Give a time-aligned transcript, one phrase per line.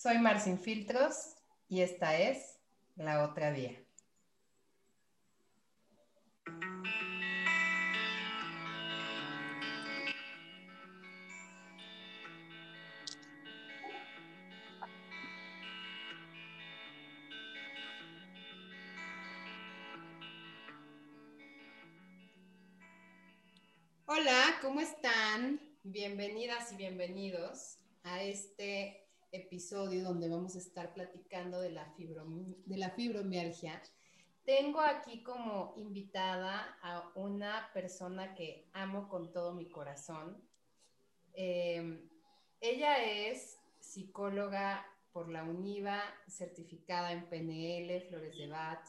[0.00, 1.34] Soy Marcin Filtros
[1.68, 2.60] y esta es
[2.94, 3.82] La Otra Vía.
[24.06, 25.60] Hola, ¿cómo están?
[25.82, 32.90] Bienvenidas y bienvenidos a este episodio donde vamos a estar platicando de la, de la
[32.90, 33.82] fibromialgia.
[34.44, 40.42] Tengo aquí como invitada a una persona que amo con todo mi corazón.
[41.34, 42.08] Eh,
[42.60, 48.86] ella es psicóloga por la UNIVA, certificada en PNL, Flores de Bach.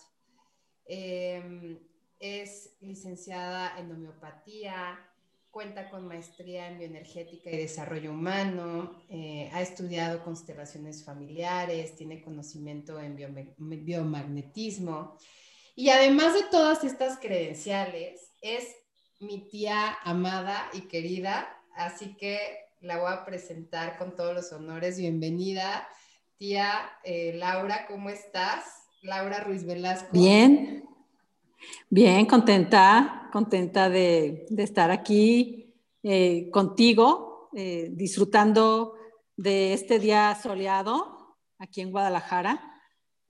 [0.86, 1.80] Eh,
[2.20, 5.09] es licenciada en homeopatía,
[5.52, 13.00] cuenta con maestría en bioenergética y desarrollo humano, eh, ha estudiado constelaciones familiares, tiene conocimiento
[13.00, 13.16] en
[13.58, 15.18] biomagnetismo
[15.76, 18.66] y además de todas estas credenciales, es
[19.20, 22.38] mi tía amada y querida, así que
[22.82, 24.98] la voy a presentar con todos los honores.
[24.98, 25.88] Bienvenida,
[26.38, 28.66] tía eh, Laura, ¿cómo estás?
[29.02, 30.10] Laura Ruiz Velasco.
[30.12, 30.84] Bien,
[31.90, 38.96] Bien, contenta, contenta de, estar aquí eh, contigo, eh, disfrutando
[39.36, 42.66] de este día soleado aquí en Guadalajara.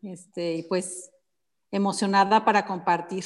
[0.02, 1.12] Este, y pues
[1.72, 3.26] emocionada para compartir.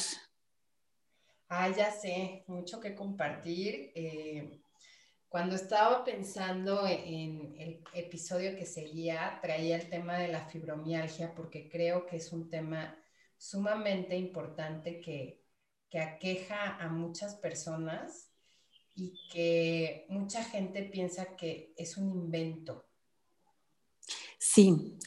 [1.49, 3.91] Ah, ya sé, mucho que compartir.
[3.95, 4.59] Eh,
[5.29, 11.69] cuando estaba pensando en el episodio que seguía, traía el tema de la fibromialgia porque
[11.69, 12.97] creo que es un tema
[13.43, 15.43] sumamente importante que,
[15.89, 18.31] que aqueja a muchas personas
[18.95, 22.85] y que mucha gente piensa que es un invento.
[24.37, 24.97] Sí,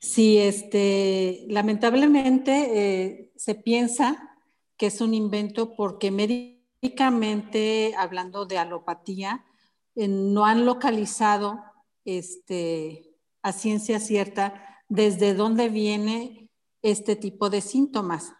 [0.00, 4.36] sí, este, lamentablemente eh, se piensa
[4.76, 9.46] que es un invento porque médicamente, hablando de alopatía,
[9.94, 11.62] eh, no han localizado
[12.04, 16.47] este, a ciencia cierta desde dónde viene
[16.90, 18.32] este tipo de síntomas.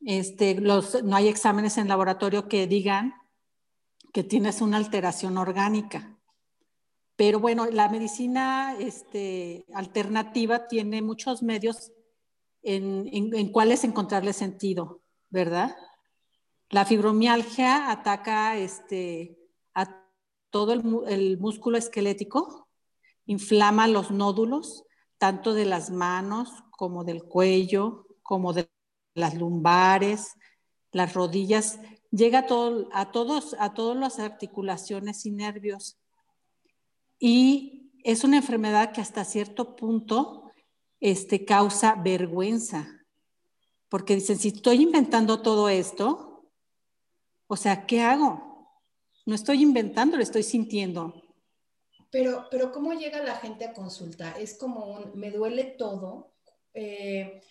[0.00, 3.14] Este, no hay exámenes en laboratorio que digan
[4.12, 6.18] que tienes una alteración orgánica.
[7.16, 11.90] Pero bueno, la medicina este, alternativa tiene muchos medios
[12.62, 15.76] en, en, cuáles encontrarle sentido, ¿verdad?
[16.70, 19.36] La fibromialgia ataca este,
[19.74, 20.06] a
[20.50, 22.68] todo el, el músculo esquelético,
[23.26, 24.84] inflama los nódulos,
[25.18, 28.70] tanto de las manos como del cuello, como de
[29.14, 30.34] las lumbares,
[30.92, 31.80] las rodillas,
[32.10, 35.98] llega a, todo, a, todos, a todas las articulaciones y nervios.
[37.18, 40.52] Y es una enfermedad que hasta cierto punto
[41.00, 42.88] este, causa vergüenza,
[43.88, 46.50] porque dicen, si estoy inventando todo esto,
[47.46, 48.72] o sea, ¿qué hago?
[49.26, 51.27] No estoy inventando, lo estoy sintiendo.
[52.10, 54.38] Pero, pero ¿cómo llega la gente a consultar?
[54.40, 56.32] Es como un, me duele todo,
[56.72, 57.42] eh,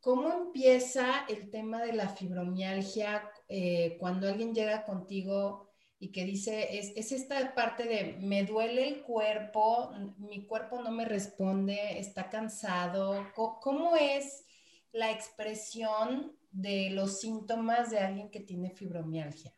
[0.00, 6.78] ¿cómo empieza el tema de la fibromialgia eh, cuando alguien llega contigo y que dice,
[6.78, 13.26] es, esta parte de, me duele el cuerpo, mi cuerpo no me responde, está cansado?
[13.34, 14.44] ¿Cómo, es
[14.92, 19.54] la expresión de los síntomas de alguien que tiene fibromialgia?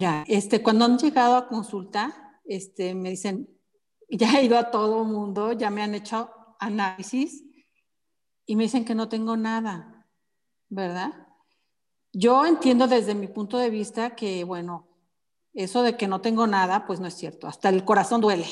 [0.00, 3.50] Ya, este, cuando han llegado a consulta, este, me dicen,
[4.08, 7.44] ya he ido a todo el mundo, ya me han hecho análisis
[8.46, 10.08] y me dicen que no tengo nada,
[10.70, 11.28] ¿verdad?
[12.14, 14.88] Yo entiendo desde mi punto de vista que, bueno,
[15.52, 18.46] eso de que no tengo nada, pues no es cierto, hasta el corazón duele.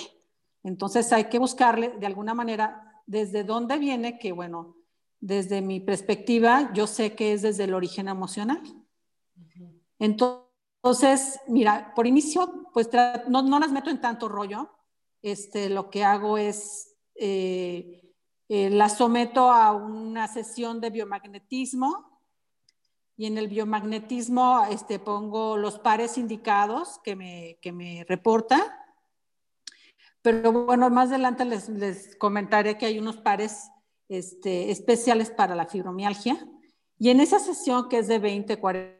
[0.62, 4.76] Entonces hay que buscarle de alguna manera desde dónde viene, que bueno,
[5.19, 8.60] desde mi perspectiva, yo sé que es desde el origen emocional.
[9.98, 10.47] Entonces,
[11.49, 12.89] mira, por inicio, pues
[13.28, 14.71] no, no las meto en tanto rollo,
[15.22, 18.15] este, lo que hago es, eh,
[18.48, 22.21] eh, la someto a una sesión de biomagnetismo
[23.16, 28.84] y en el biomagnetismo este, pongo los pares indicados que me, que me reporta.
[30.22, 33.71] Pero bueno, más adelante les, les comentaré que hay unos pares
[34.09, 36.39] este, especiales para la fibromialgia.
[36.98, 38.97] Y en esa sesión que es de 20, 40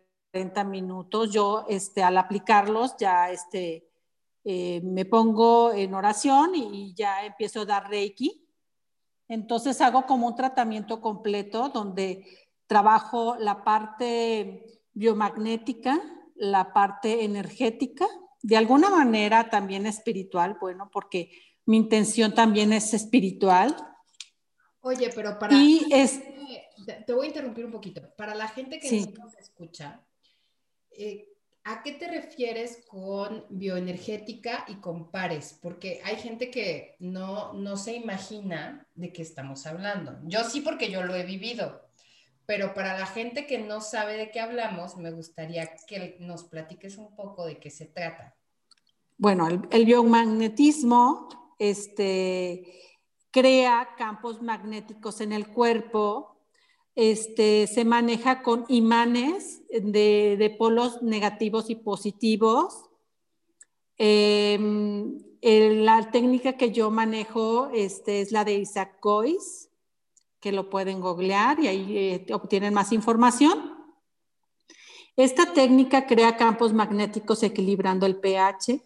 [0.66, 3.88] minutos, yo este, al aplicarlos ya este,
[4.44, 8.46] eh, me pongo en oración y, ya empiezo a dar Reiki.
[9.28, 12.25] Entonces hago como un tratamiento completo donde
[12.66, 16.00] trabajo la parte biomagnética,
[16.36, 18.06] la parte energética
[18.42, 21.30] de alguna manera también espiritual, bueno, porque
[21.66, 23.75] mi intención también es espiritual.
[24.80, 25.54] Oye, pero para...
[25.54, 26.22] Y es...
[27.06, 28.00] Te voy a interrumpir un poquito.
[28.16, 30.00] Para la gente que nos escucha,
[30.98, 31.28] eh,
[31.64, 35.58] ¿a qué te refieres con bioenergética y con pares?
[35.62, 40.18] Porque hay gente que no, no se imagina de qué estamos hablando.
[40.24, 41.88] Yo sí porque yo lo he vivido,
[42.46, 46.96] pero para la gente que no sabe de qué hablamos, me gustaría que nos platiques
[46.96, 48.34] un poco de qué se trata.
[49.18, 51.28] Bueno, el, biomagnetismo
[51.58, 52.64] este,
[53.30, 56.38] crea campos magnéticos en el cuerpo,
[56.98, 62.86] este, se maneja con imanes de, polos negativos y positivos.
[63.98, 69.70] Em, la técnica que yo manejo este, es la de Isaac Cois
[70.40, 73.76] que lo pueden googlear y ahí eh, obtienen más información.
[75.14, 78.82] Esta técnica crea campos magnéticos equilibrando el pH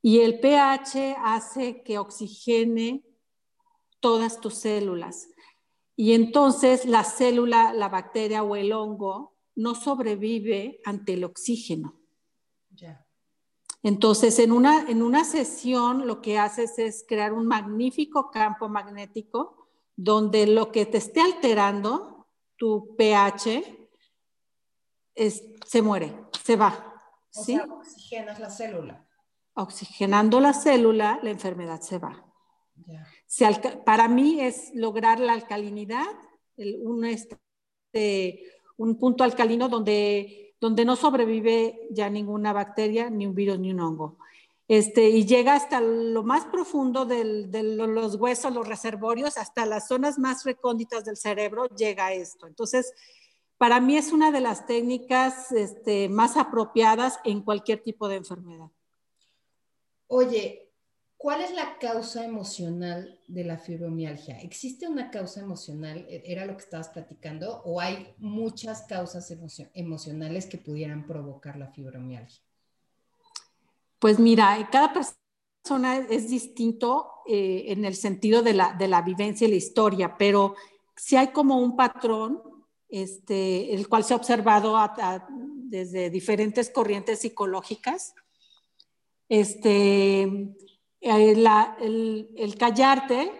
[0.00, 3.04] y el pH hace que oxigene
[4.00, 5.28] todas tus células.
[5.96, 11.98] Y entonces la célula, la bacteria o el hongo no sobrevive ante el oxígeno.
[13.82, 19.68] Entonces, en una, en una sesión lo que haces es crear un magnífico campo magnético
[19.96, 23.90] donde lo que te esté alterando, tu pH,
[25.66, 26.94] se muere, se va.
[27.34, 29.06] O sea, oxigenas la célula.
[29.54, 32.31] Oxigenando la célula, la enfermedad se va.
[33.84, 36.06] Para mí es lograr la alcalinidad,
[36.56, 38.42] un, este,
[38.76, 43.80] un punto alcalino donde, donde no sobrevive ya ninguna bacteria, ni un virus, ni un
[43.80, 44.18] hongo.
[44.68, 50.18] Este, y llega hasta lo más profundo de los huesos, los reservorios, hasta las zonas
[50.18, 52.46] más recónditas del cerebro, llega esto.
[52.46, 52.94] Entonces,
[53.58, 58.70] para mí es una de las técnicas este, más apropiadas en cualquier tipo de enfermedad.
[60.08, 60.71] Oye,
[61.22, 64.40] ¿cuál es la causa emocional de la fibromialgia?
[64.40, 66.04] ¿Existe una causa emocional?
[66.08, 67.62] E, ¿Era lo que estabas platicando?
[67.64, 69.32] ¿O hay muchas causas
[69.72, 72.42] emocionales que pudieran provocar la fibromialgia?
[74.00, 79.46] Pues mira, cada persona es distinto eh, en el sentido de la, de la, vivencia
[79.46, 80.56] y la historia, pero
[80.96, 82.42] sí hay como un patrón,
[82.88, 84.76] este, el cual se ha observado
[85.28, 88.12] desde diferentes corrientes psicológicas.
[89.28, 90.56] Este,
[91.02, 91.32] eh,
[91.80, 93.30] el, el callarte,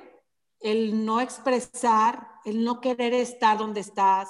[0.61, 4.29] el no expresar, el no querer estar donde estás,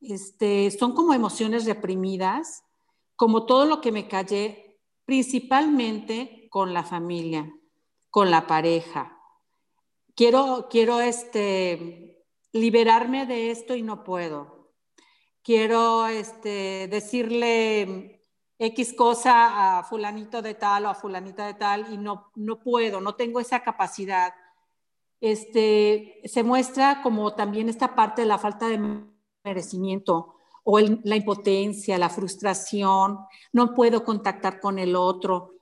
[0.00, 2.64] este, son como emociones reprimidas,
[3.16, 7.52] como todo lo que me callé principalmente con la familia,
[8.10, 9.18] con la pareja.
[10.14, 14.72] Quiero, quiero este, liberarme de esto y no puedo.
[15.42, 18.17] Quiero este, decirle
[18.58, 23.00] X cosa a fulanito de tal o a fulanita de tal y no, no puedo,
[23.00, 24.34] no tengo esa capacidad.
[25.20, 29.04] Este, se muestra como también esta parte de la falta de
[29.44, 30.34] merecimiento
[30.64, 33.20] o la impotencia, la frustración,
[33.52, 35.54] no puedo contactar con el otro.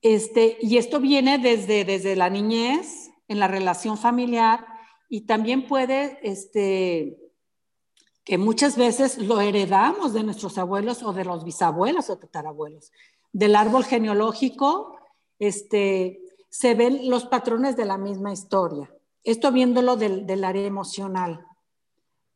[0.00, 4.66] Este, y esto viene desde, desde la niñez, en la relación familiar,
[5.08, 7.21] y también puede, este,
[8.24, 12.92] que muchas veces lo heredamos de nuestros abuelos o de los bisabuelos o tatarabuelos.
[13.32, 14.96] Del árbol genealógico,
[15.38, 18.94] este, se ven los patrones de la misma historia.
[19.24, 21.44] Esto viéndolo del, del área emocional.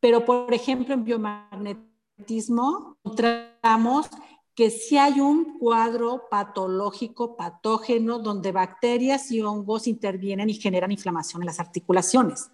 [0.01, 4.09] Pero, por ejemplo, en biomagnetismo encontramos
[4.55, 11.43] que si hay un cuadro patológico, patógeno, donde bacterias y hongos intervienen y generan inflamación
[11.43, 12.51] en las articulaciones.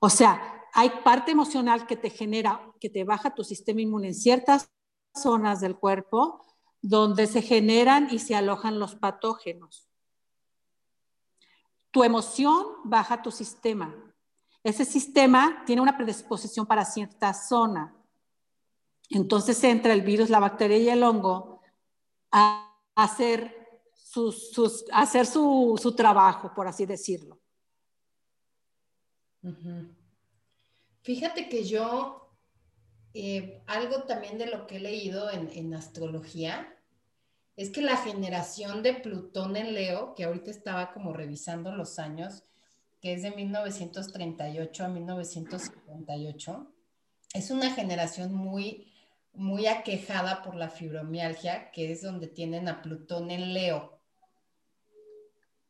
[0.00, 4.14] O sea, hay parte emocional que te genera, que te baja tu sistema inmune en
[4.14, 4.70] ciertas
[5.14, 6.44] zonas del cuerpo,
[6.80, 9.88] donde se generan y se alojan los patógenos.
[11.90, 13.94] Tu emoción baja tu sistema,
[14.64, 17.96] ese sistema tiene una predisposición para cierta zona.
[19.10, 21.60] Entonces entra el virus, la bacteria y el hongo
[22.30, 23.58] a hacer,
[23.94, 27.40] su, trabajo, por así decirlo.
[31.02, 32.30] Fíjate que yo,
[33.14, 36.76] eh, algo también de lo que he leído en, en astrología,
[37.56, 42.44] es que la generación de Plutón en Leo, que ahorita estaba como revisando los años,
[43.00, 46.72] que es de 1938 a 1958,
[47.34, 48.92] es una generación muy,
[49.32, 53.98] muy aquejada por la fibromialgia, que es donde tienen a Plutón en Leo.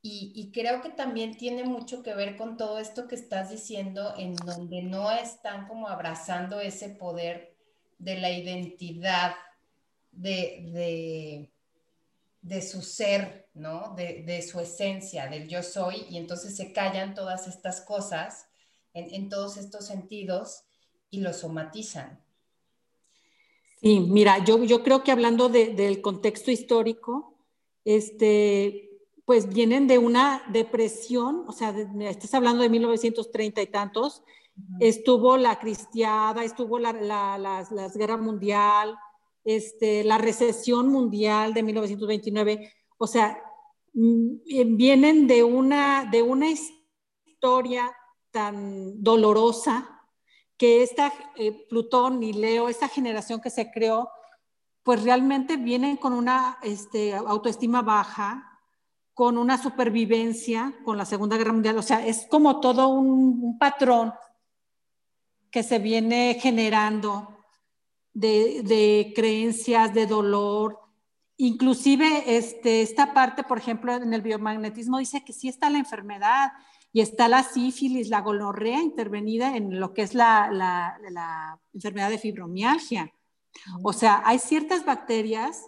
[0.04, 4.34] Y, creo que también tiene mucho que ver con todo esto que estás diciendo, en
[4.34, 7.54] donde no están como abrazando ese poder
[7.98, 9.34] de la identidad,
[10.10, 11.52] de, de
[12.42, 13.94] de su ser, ¿no?
[13.96, 18.46] De, su esencia, del yo soy, y entonces se callan todas estas cosas
[18.92, 20.64] en, todos estos sentidos
[21.10, 22.20] y lo somatizan.
[23.80, 27.34] Sí, mira, yo, yo creo que hablando del contexto histórico,
[27.84, 28.91] este,
[29.24, 34.22] pues vienen de una depresión, o sea, estás hablando de 1930 y tantos,
[34.80, 38.96] estuvo la cristiada, estuvo la, la, la, guerra mundial,
[39.44, 43.42] este, la recesión mundial de 1929, o sea,
[43.94, 47.92] mm, vienen de una, de una historia
[48.30, 50.00] tan dolorosa
[50.56, 54.10] que esta eh, Plutón y Leo, esta generación que se creó,
[54.82, 58.51] pues realmente vienen con una este, autoestima baja,
[59.14, 61.78] con una supervivencia con la Segunda Guerra Mundial.
[61.78, 64.12] O sea, es como todo un, patrón
[65.50, 67.36] que se viene generando
[68.14, 70.78] de, creencias, de dolor.
[71.36, 76.52] Inclusive este, esta parte, por ejemplo, en el biomagnetismo dice que sí está la enfermedad
[76.92, 82.18] y está la sífilis, la gonorrea intervenida en lo que es la, la enfermedad de
[82.18, 83.12] fibromialgia.
[83.82, 85.62] O sea, hay ciertas bacterias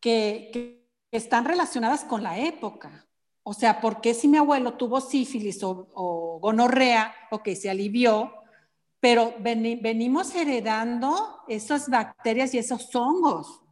[0.00, 0.75] que,
[1.10, 3.06] están relacionadas con la época.
[3.42, 8.32] O sea, ¿por qué si mi abuelo tuvo sífilis o, gonorrea, ok, se alivió,
[8.98, 13.62] pero venimos heredando esas bacterias y esos hongos,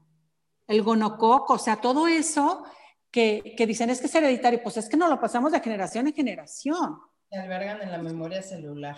[0.69, 2.64] el gonococo, o sea, todo eso
[3.11, 6.07] que, que, dicen es que es hereditario, pues es que no lo pasamos de generación
[6.07, 6.99] en generación.
[7.31, 8.97] Se albergan en la memoria celular.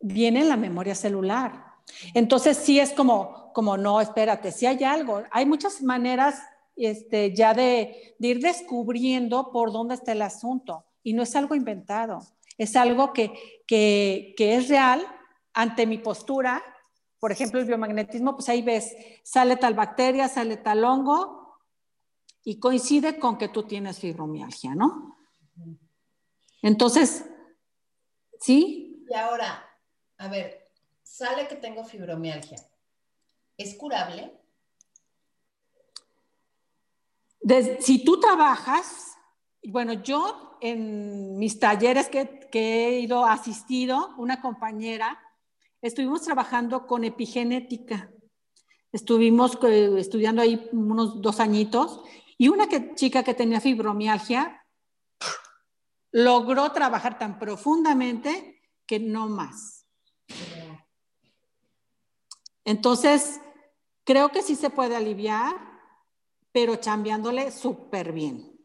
[0.00, 1.70] Viene en la memoria celular.
[2.14, 5.22] Entonces sí es como, como no, espérate, si hay algo.
[5.30, 6.42] Hay muchas maneras
[6.86, 10.84] este, ya de, ir descubriendo por dónde está el asunto.
[11.02, 12.20] Y no es algo inventado,
[12.58, 13.32] es algo que,
[13.66, 15.06] que, que es real
[15.52, 16.62] ante mi postura.
[17.18, 21.58] Por ejemplo, el biomagnetismo, pues ahí ves, sale tal bacteria, sale tal hongo
[22.44, 25.16] y coincide con que tú tienes fibromialgia, ¿no?
[26.62, 27.24] Entonces,
[28.40, 29.04] ¿sí?
[29.08, 29.68] Y ahora,
[30.18, 30.70] a ver,
[31.02, 32.58] sale que tengo fibromialgia.
[33.56, 34.39] ¿Es curable?
[37.80, 39.16] Si tú trabajas,
[39.62, 45.18] bueno, yo en mis talleres que, he ido asistido, una compañera,
[45.80, 48.10] estuvimos trabajando con epigenética.
[48.92, 52.02] Estuvimos eh, estudiando ahí unos dos añitos
[52.36, 54.66] y una chica que tenía fibromialgia
[56.12, 59.86] logró trabajar tan profundamente que no más.
[62.64, 63.40] Entonces,
[64.04, 65.69] creo que sí se puede aliviar,
[66.52, 68.58] pero chambeándole súper bien.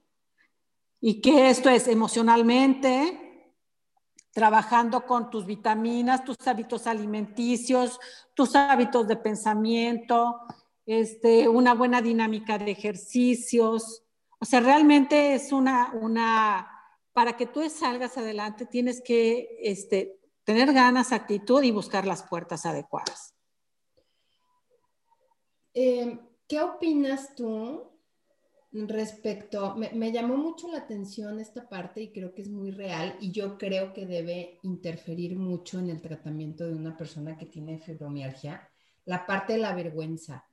[1.00, 3.54] Y que esto es emocionalmente,
[4.32, 8.00] trabajando con tus vitaminas, tus hábitos alimenticios,
[8.34, 10.42] tus hábitos de pensamiento,
[10.86, 14.04] este, una buena dinámica de ejercicios.
[14.40, 16.70] O sea, realmente es una, una,
[17.14, 22.66] para que tú salgas adelante tienes que este, tener ganas, actitud y buscar las puertas
[22.66, 23.34] adecuadas.
[25.74, 27.96] Em, ¿Qué opinas tú
[28.72, 33.32] respecto, me, llamó mucho la atención esta parte y creo que es muy real y
[33.32, 38.70] yo creo que debe interferir mucho en el tratamiento de una persona que tiene fibromialgia,
[39.06, 40.46] la parte de la vergüenza,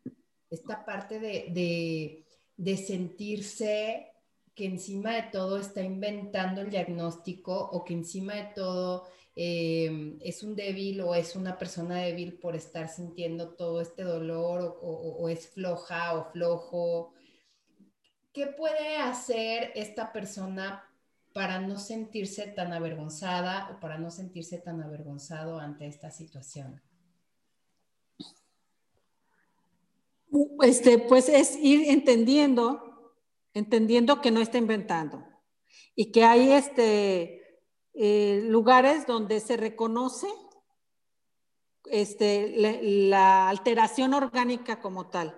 [0.49, 2.25] esta parte de,
[2.57, 4.13] de sentirse
[4.55, 10.43] que encima de todo está inventando el diagnóstico o que encima de todo Em, es
[10.43, 15.49] un débil o es una persona débil por estar sintiendo todo este dolor o, es
[15.49, 17.15] floja o flojo.
[18.33, 20.85] ¿Qué puede hacer esta persona
[21.33, 26.83] para no sentirse tan avergonzada o para no sentirse tan avergonzado ante esta situación?
[30.63, 33.15] Este, pues es ir entendiendo,
[33.55, 35.25] entendiendo que no está inventando
[35.95, 37.42] y que hay este,
[37.95, 40.27] eh, lugares donde se reconoce
[41.85, 45.37] este, la, alteración orgánica como tal.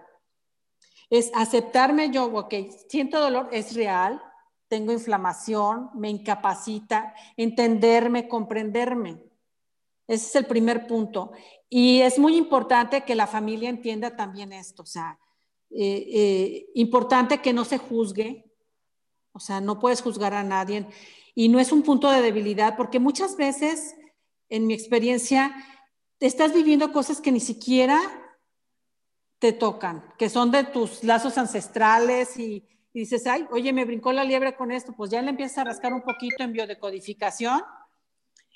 [1.10, 2.54] Es aceptarme yo, ok,
[2.88, 4.22] siento dolor, es real,
[4.68, 9.22] tengo inflamación, me incapacita, entenderme, comprenderme.
[10.06, 11.32] Ese es el primer punto.
[11.68, 15.18] Y es muy importante que la familia entienda también esto, o sea,
[15.70, 18.44] eh, eh, importante que no se juzgue,
[19.32, 20.86] o sea, no puedes juzgar a nadie
[21.34, 23.96] y no es un punto de debilidad, porque muchas veces,
[24.48, 25.54] en mi experiencia,
[26.20, 28.00] estás viviendo cosas que ni siquiera
[29.38, 34.22] te tocan, que son de tus lazos ancestrales y, dices, ay, oye, me brincó la
[34.22, 37.60] liebre con esto, pues ya le empiezas a rascar un poquito en biodecodificación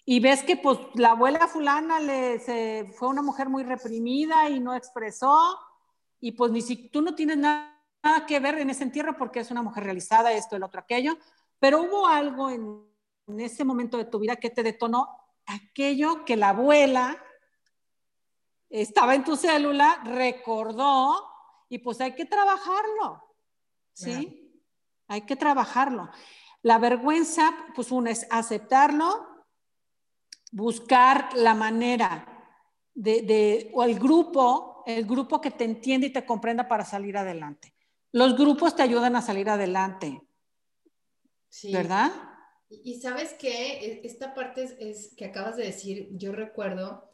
[0.04, 4.61] y ves que pues la abuela fulana le, se, fue una mujer muy reprimida y
[4.61, 5.58] no expresó
[6.20, 9.40] y pues ni si tú no tienes nada nada que ver en ese entierro porque
[9.40, 11.16] es una mujer realizada, esto, el otro, aquello,
[11.59, 12.85] pero hubo algo en,
[13.27, 15.09] en ese momento de tu vida que te detonó
[15.47, 17.23] aquello que la abuela
[18.71, 21.29] estaba en tu célula, recordó
[21.69, 23.35] y pues hay que trabajarlo,
[23.93, 24.62] ¿sí?
[25.09, 26.11] Hay que trabajarlo.
[26.62, 29.47] La vergüenza, pues uno es aceptarlo,
[30.53, 32.27] buscar la manera
[32.95, 37.75] de, o el grupo, el grupo que te entiende y te comprenda para salir adelante.
[38.12, 40.21] Los grupos te ayudan a salir adelante.
[41.49, 41.73] Sí.
[41.73, 42.11] ¿Verdad?
[42.71, 47.09] Y, sabes que esta parte es, que acabas de decir, yo recuerdo,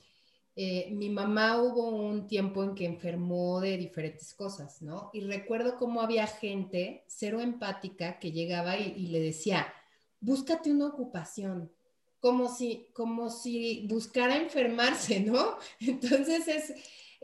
[0.57, 5.11] eh, mi mamá hubo un tiempo en que enfermó de diferentes cosas, ¿no?
[5.12, 9.73] Y recuerdo cómo había gente cero empática que llegaba y, y le decía,
[10.21, 11.71] búscate una ocupación,
[12.19, 15.57] como si, como si buscara enfermarse, ¿no?
[15.81, 16.75] Entonces es,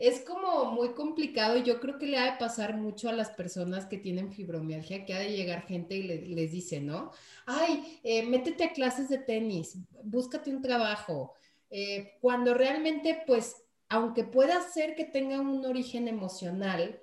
[0.01, 3.29] es como muy complicado y yo creo que le ha de pasar mucho a las
[3.29, 7.11] personas que tienen fibromialgia, que ha de llegar gente y les dice, ¿no?
[7.45, 11.35] Ay, eh, métete a clases de tenis, búscate un trabajo.
[11.69, 16.99] Eh, cuando realmente, pues, aunque pueda ser que tenga un origen emocional,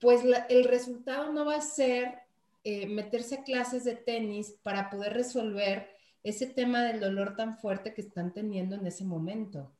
[0.00, 2.18] pues el resultado no va a ser
[2.64, 5.88] eh, meterse a clases de tenis para poder resolver
[6.24, 9.72] ese tema del dolor tan fuerte que están teniendo en ese momento?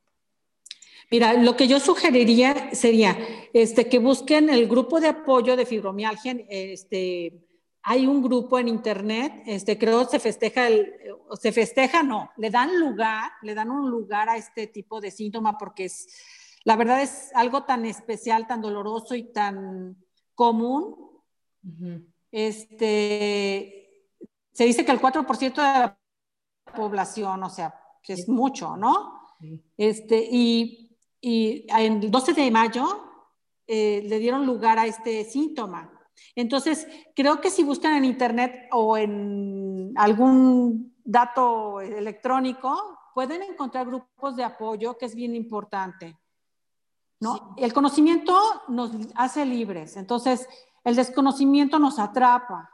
[1.10, 3.16] Mira, lo que yo sugeriría sería
[3.52, 6.36] este, que busquen el grupo de apoyo de fibromialgia.
[6.48, 7.46] Este,
[7.82, 10.92] hay un grupo en internet, este, creo se festeja, el,
[11.40, 15.56] se festeja, no, le dan lugar, le dan un lugar a este tipo de síntoma
[15.56, 16.06] porque es,
[16.64, 19.96] la verdad es algo tan especial, tan doloroso y tan
[20.34, 20.96] común.
[22.30, 24.04] Este,
[24.52, 25.98] se dice que el 4% de la
[26.76, 27.74] población, o sea,
[28.08, 29.20] es mucho, ¿no?
[29.76, 30.87] Este, y,
[31.20, 32.84] y el 12 de mayo
[33.66, 35.92] eh, le dieron lugar a este síntoma.
[36.34, 44.36] Entonces, creo que si buscan en internet o en algún dato electrónico, pueden encontrar grupos
[44.36, 46.16] de apoyo, que es bien importante.
[47.20, 47.54] ¿no?
[47.56, 48.36] El conocimiento
[48.68, 50.48] nos hace libres, entonces
[50.84, 52.70] el desconocimiento nos atrapa.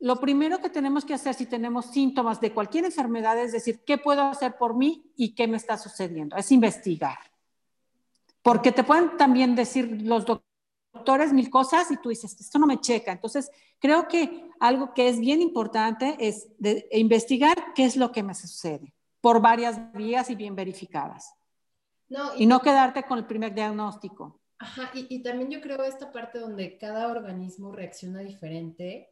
[0.00, 3.98] Lo primero que tenemos que hacer si tenemos síntomas de cualquier enfermedad es decir, ¿qué
[3.98, 6.36] puedo hacer por mí y qué me está sucediendo?
[6.36, 7.18] Es investigar.
[8.42, 12.80] Porque te pueden también decir los doctores mil cosas y tú dices, esto no me
[12.80, 13.12] checa.
[13.12, 16.48] Entonces, creo que algo que es bien importante es
[16.90, 21.34] investigar qué es lo que me sucede por varias vías y bien verificadas.
[22.36, 24.40] y, no quedarte con el primer diagnóstico.
[24.58, 29.10] Ajá, y, y también yo creo esta parte donde cada organismo reacciona diferente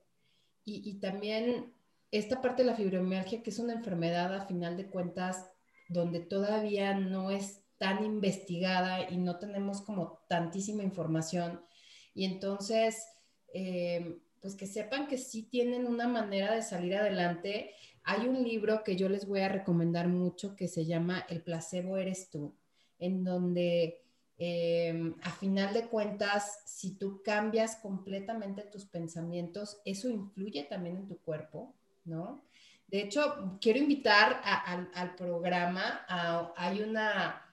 [0.69, 1.73] y, también
[2.11, 5.49] esta parte de la fibromialgia, que es una enfermedad a final de cuentas
[5.89, 11.61] donde todavía no es tan investigada y no tenemos como tantísima información.
[12.15, 13.07] Y entonces,
[13.53, 17.75] eh, pues que sepan que sí tienen una manera de salir adelante.
[18.05, 21.97] Hay un libro que yo les voy a recomendar mucho que se llama El placebo
[21.97, 22.55] eres tú,
[22.99, 24.07] en donde
[24.39, 31.09] Em, a final de cuentas, si tú cambias completamente tus pensamientos, eso influye también en
[31.09, 32.45] tu cuerpo, ¿no?
[32.89, 36.05] De hecho, quiero invitar al programa,
[36.57, 37.46] hay, una,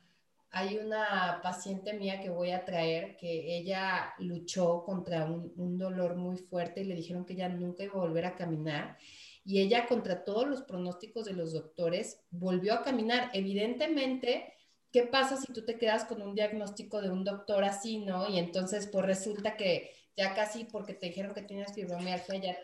[0.56, 6.38] hay una paciente mía que voy a traer que ella luchó contra un, dolor muy
[6.38, 8.96] fuerte y le dijeron que ya nunca iba a volver a caminar
[9.44, 13.32] y ella contra todos los pronósticos de los doctores volvió a caminar.
[13.34, 14.54] Evidentemente,
[14.92, 18.30] ¿qué pasa si tú te quedas con un diagnóstico de un doctor así, ¿no?
[18.30, 22.56] Y entonces, pues resulta que ya casi porque te dijeron que tienes fibromialgia, ya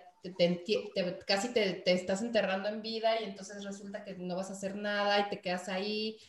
[1.25, 5.19] casi te, estás enterrando en vida y entonces resulta que no vas a hacer nada
[5.21, 6.19] y te quedas ahí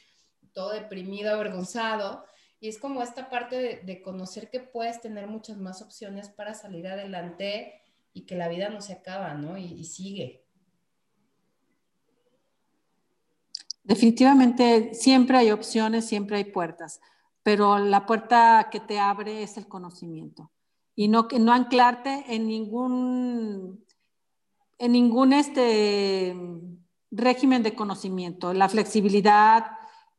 [0.52, 2.24] todo deprimido, avergonzado.
[2.60, 6.86] Y es como esta parte de, conocer que puedes tener muchas más opciones para salir
[6.86, 7.82] adelante
[8.12, 9.56] y que la vida no se acaba, ¿no?
[9.56, 10.44] y sigue.
[13.82, 17.00] Definitivamente siempre hay opciones, siempre hay puertas,
[17.42, 20.52] pero la puerta que te abre es el conocimiento
[20.94, 23.84] y no, no anclarte en ningún,
[24.78, 26.36] en ningún este,
[27.10, 28.52] régimen de conocimiento.
[28.52, 29.64] La flexibilidad,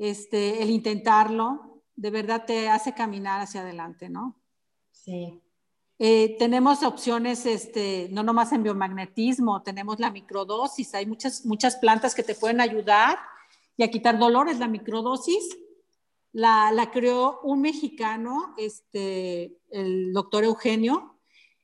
[0.02, 4.36] este, el intentarlo, de verdad te hace caminar hacia adelante, ¿no?
[4.90, 5.40] Sí.
[6.00, 12.16] Eh, tenemos opciones, este, no nomás en biomagnetismo, tenemos la microdosis, hay muchas, muchas plantas
[12.16, 13.20] que te pueden ayudar
[13.78, 14.58] y a quitar dolores.
[14.58, 15.56] La microdosis
[16.32, 21.20] la, la creó un mexicano, este, el doctor Eugenio.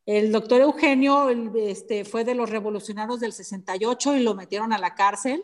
[0.06, 4.94] El doctor Eugenio este, fue de los revolucionarios del 68 y lo metieron a la
[4.94, 5.44] cárcel.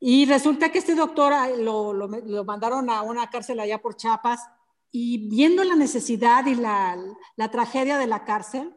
[0.00, 4.48] Y resulta que este doctor lo, lo, lo mandaron a una cárcel allá por Chiapas
[4.90, 6.98] y viendo la necesidad y la,
[7.36, 8.74] la, tragedia de la cárcel,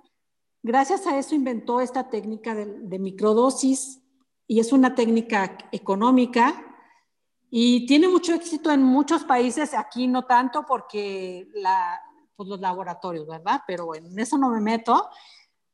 [0.62, 4.02] gracias a eso inventó esta técnica de, de microdosis
[4.48, 6.74] y es una técnica económica
[7.50, 12.02] y tiene mucho éxito en muchos países, aquí no tanto porque la,
[12.36, 13.62] pues los laboratorios, ¿verdad?
[13.68, 15.10] Pero en eso no me meto.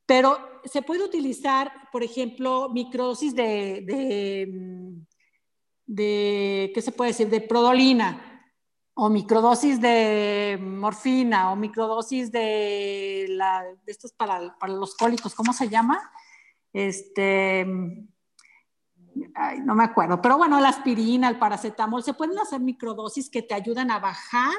[0.05, 4.51] Pero se puede utilizar, por ejemplo, microdosis de, de,
[5.89, 7.29] de, ¿qué se puede decir?
[7.29, 8.53] De prodolina,
[8.93, 15.51] o microdosis de morfina, o microdosis de, la, de estos para, para los cólicos, ¿cómo
[15.51, 16.11] se llama?
[16.71, 17.65] Este,
[19.63, 23.55] no me acuerdo, pero bueno, la aspirina, el paracetamol, se pueden hacer microdosis que te
[23.55, 24.53] ayudan a bajar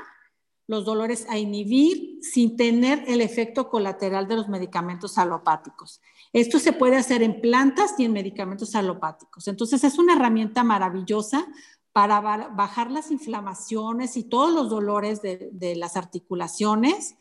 [0.66, 6.00] los dolores a inhibir sin tener el efecto colateral de los medicamentos alopáticos.
[6.32, 9.48] Esto se puede hacer en plantas y en medicamentos alopáticos.
[9.48, 11.46] Entonces es una herramienta maravillosa
[11.92, 17.16] para bajar las inflamaciones y todos los dolores de, las articulaciones.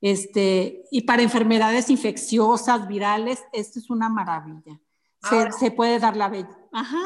[0.00, 4.80] Este, y para enfermedades infecciosas, virales, esto es una maravilla.
[5.58, 6.56] Se, puede dar la bella.
[6.72, 7.02] Ajá.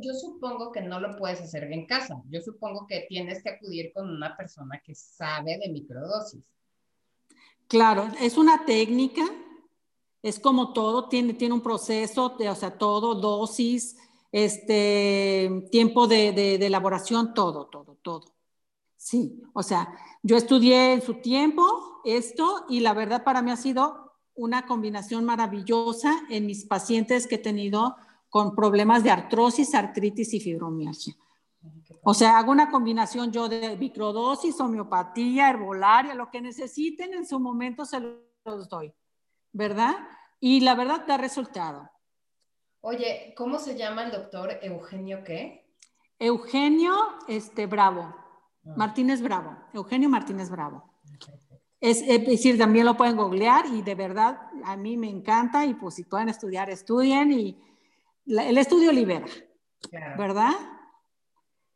[0.00, 2.22] Yo, supongo que no lo puedes hacer en casa.
[2.30, 6.44] Yo supongo que tienes que acudir con una persona que sabe de microdosis.
[7.66, 9.22] Claro, es una técnica,
[10.22, 13.96] es como todo, tiene, tiene un proceso, o sea, todo, dosis,
[14.32, 18.24] este, tiempo de, de, de elaboración, todo, todo, todo.
[18.96, 23.56] Sí, o sea, yo estudié en su tiempo esto y la verdad para mí ha
[23.56, 27.96] sido una combinación maravillosa en mis pacientes que he tenido
[28.28, 31.16] con problemas de artrosis, artritis y fibromialgia.
[32.02, 37.40] O sea, hago una combinación yo de microdosis, homeopatía, herbolaria, lo que necesiten en su
[37.40, 38.00] momento se
[38.44, 38.92] los doy,
[39.52, 39.94] ¿verdad?
[40.40, 41.90] Y la verdad da resultado.
[42.80, 45.66] Oye, ¿cómo se llama el doctor Eugenio qué?
[46.18, 46.94] Eugenio
[47.26, 48.74] este, Bravo, ah.
[48.76, 50.84] Martínez Bravo, Eugenio Martínez Bravo.
[51.80, 55.94] Es, decir, también lo pueden googlear y de verdad a mí me encanta y pues
[55.94, 57.56] si pueden estudiar, estudien y
[58.26, 59.26] el estudio libera,
[60.16, 60.54] ¿verdad?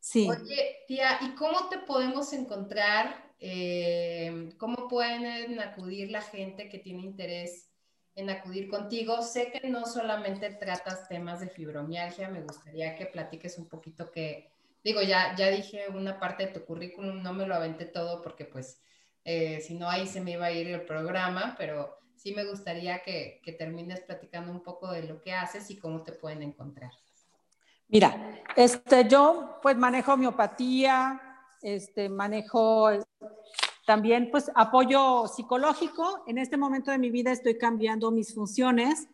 [0.01, 0.29] Sí.
[0.29, 3.32] Oye, tía, ¿y cómo te podemos encontrar?
[3.45, 7.69] Eh, ¿Cómo pueden acudir la gente que tiene interés
[8.15, 9.21] en acudir contigo?
[9.21, 14.53] Sé que no solamente tratas temas de fibromialgia, me gustaría que platiques un poquito que,
[14.85, 18.45] digo, ya, ya dije una parte de tu currículum, no me lo aventé todo porque
[18.45, 18.81] pues
[19.25, 23.03] eh, si no, ahí se me iba a ir el programa, pero sí me gustaría
[23.03, 26.93] que, que, termines platicando un poco de lo que haces y cómo te pueden encontrar.
[27.89, 31.32] Mira, este, yo pues manejo homeopatía,
[31.63, 32.91] este, manejo
[33.87, 36.25] también pues apoyo psicológico.
[36.27, 39.09] En este momento de mi vida estoy cambiando mis funciones.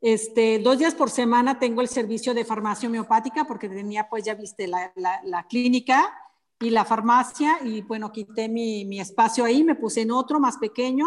[0.00, 4.34] Este, dos días por semana tengo el servicio de farmacia homeopática porque tenía pues ya
[4.34, 6.14] viste la, la, la clínica
[6.60, 10.56] y la farmacia y bueno, quité mi, mi, espacio ahí, me puse en otro más
[10.58, 11.06] pequeño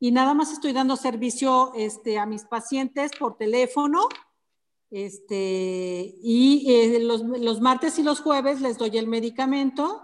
[0.00, 4.08] y nada más estoy dando servicio este, a mis pacientes por teléfono.
[4.94, 10.02] Este, y eh, los, los, martes y los jueves les doy el medicamento,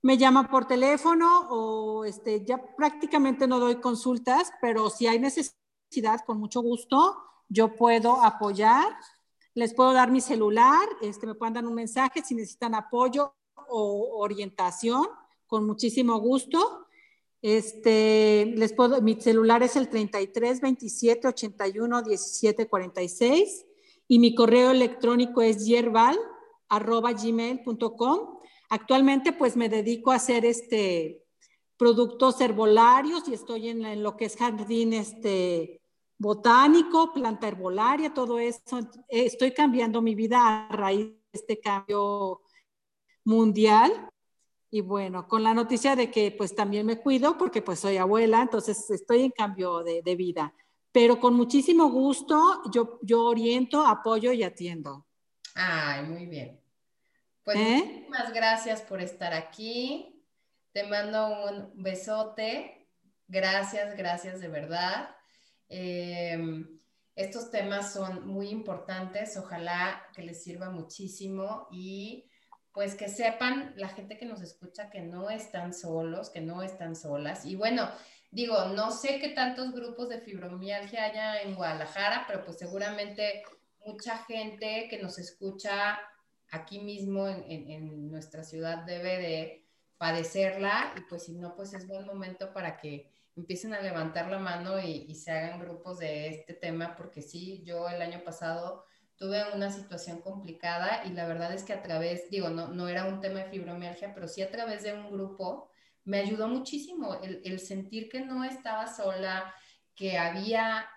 [0.00, 6.20] me llaman por teléfono o este, ya prácticamente no doy consultas, pero si hay necesidad,
[6.24, 7.16] con mucho gusto,
[7.48, 8.86] yo puedo apoyar.
[9.54, 13.34] Les puedo dar mi celular, este, me pueden dar un mensaje si necesitan apoyo
[13.68, 15.04] o orientación,
[15.48, 16.86] con muchísimo gusto.
[17.42, 23.64] Este, les puedo, mi celular es el 33 27 81 17 46
[24.08, 26.18] y mi correo electrónico es yerbal
[26.68, 28.38] arroba gmail.com.
[28.70, 31.22] Actualmente pues me dedico a hacer este
[31.76, 35.80] productos herbolarios y estoy en, en, lo que es jardín este
[36.18, 38.80] botánico, planta herbolaria, todo eso.
[39.08, 42.40] Estoy cambiando mi vida a raíz de este cambio
[43.24, 44.10] mundial.
[44.70, 48.42] Y bueno, con la noticia de que pues también me cuido porque pues soy abuela,
[48.42, 50.54] entonces estoy en cambio de, de vida.
[50.92, 55.06] Pero con muchísimo gusto yo, yo oriento, apoyo y atiendo.
[55.54, 56.60] Ay, muy bien.
[57.44, 57.82] Pues ¿Eh?
[57.84, 60.24] muchísimas gracias por estar aquí.
[60.72, 62.88] Te mando un besote.
[63.26, 65.14] Gracias, gracias de verdad.
[65.68, 66.78] Em,
[67.14, 69.36] estos temas son muy importantes.
[69.36, 72.30] Ojalá que les sirva muchísimo y
[72.72, 76.94] pues que sepan la gente que nos escucha que no están solos, que no están
[76.94, 77.44] solas.
[77.44, 77.88] Y bueno,
[78.30, 83.42] digo, no sé qué tantos grupos de fibromialgia haya en Guadalajara, pero pues seguramente
[83.84, 85.98] mucha gente que nos escucha
[86.50, 89.66] aquí mismo en, nuestra ciudad debe de
[89.98, 94.38] padecerla y pues si no, pues es buen momento para que empiecen a levantar la
[94.38, 98.84] mano y, y se hagan grupos de este tema, porque sí, yo el año pasado
[99.16, 103.04] tuve una situación complicada y la verdad es que a través, digo, no, no era
[103.04, 105.70] un tema de fibromialgia, pero sí a través de un grupo
[106.08, 109.54] me ayudó muchísimo el, sentir que no estaba sola,
[109.94, 110.88] que había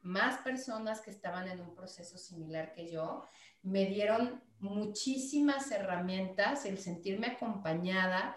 [0.00, 3.24] más personas que estaban en un proceso similar que yo,
[3.62, 8.36] me dieron muchísimas herramientas, el sentirme acompañada,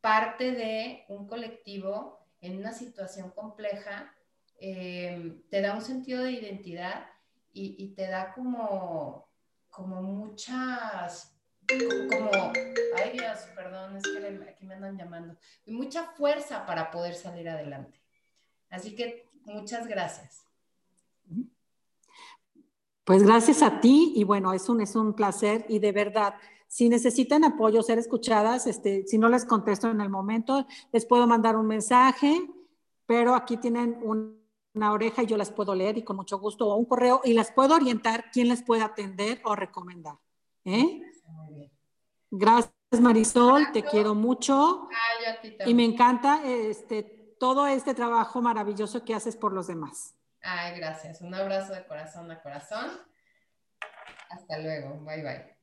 [0.00, 4.14] parte de un colectivo en una situación compleja,
[4.60, 7.06] eh, te da un sentido de identidad
[7.52, 9.28] y, te da como,
[9.70, 11.33] como muchas,
[12.10, 12.52] como,
[12.96, 17.48] ay Dios, perdón, es que aquí me andan llamando, y mucha fuerza para poder salir
[17.48, 18.00] adelante.
[18.70, 20.44] Así que muchas gracias.
[23.04, 26.34] Pues gracias a ti y bueno, es un, es un placer y de verdad,
[26.66, 31.26] si necesitan apoyo, ser escuchadas, este, si no les contesto en el momento, les puedo
[31.26, 32.48] mandar un mensaje,
[33.04, 36.76] pero aquí tienen una oreja y yo las puedo leer y con mucho gusto, o
[36.76, 40.16] un correo y las puedo orientar quién les puede atender o recomendar.
[40.64, 41.02] ¿eh?
[42.30, 44.88] Gracias Marisol, te quiero mucho
[45.64, 47.02] y me encanta este,
[47.38, 50.14] todo este trabajo maravilloso que haces por los demás.
[50.42, 51.20] Ay, gracias.
[51.20, 52.90] Un abrazo de corazón a corazón.
[54.30, 55.00] Hasta luego.
[55.04, 55.53] Bye bye.